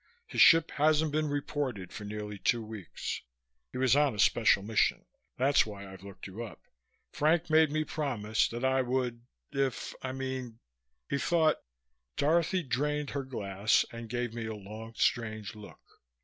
[0.25, 3.21] "His ship hasn't been reported for nearly two weeks.
[3.71, 5.05] He was on a special mission.
[5.37, 6.63] That's why I've looked you up.
[7.13, 10.57] Frank made me promise that I would if I mean
[11.07, 11.61] he thought"
[12.17, 16.01] Dorothy drained her glass and gave me a long, strange look.